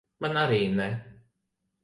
[0.25, 0.89] Man arī ne.